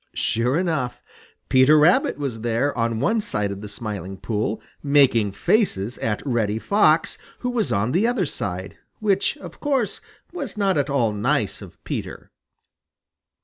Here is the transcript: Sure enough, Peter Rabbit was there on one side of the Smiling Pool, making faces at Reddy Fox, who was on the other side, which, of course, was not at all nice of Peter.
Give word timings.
Sure 0.15 0.57
enough, 0.57 0.99
Peter 1.47 1.77
Rabbit 1.77 2.17
was 2.17 2.41
there 2.41 2.75
on 2.75 2.99
one 2.99 3.21
side 3.21 3.51
of 3.51 3.61
the 3.61 3.67
Smiling 3.67 4.17
Pool, 4.17 4.59
making 4.81 5.31
faces 5.31 5.99
at 5.99 6.25
Reddy 6.25 6.57
Fox, 6.57 7.19
who 7.41 7.51
was 7.51 7.71
on 7.71 7.91
the 7.91 8.07
other 8.07 8.25
side, 8.25 8.79
which, 8.99 9.37
of 9.37 9.59
course, 9.59 10.01
was 10.33 10.57
not 10.57 10.75
at 10.75 10.89
all 10.89 11.13
nice 11.13 11.61
of 11.61 11.77
Peter. 11.83 12.31